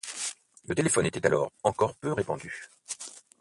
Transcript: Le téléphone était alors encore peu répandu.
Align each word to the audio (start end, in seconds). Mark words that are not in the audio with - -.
Le 0.65 0.73
téléphone 0.73 1.05
était 1.05 1.27
alors 1.27 1.51
encore 1.61 1.93
peu 1.97 2.11
répandu. 2.11 2.67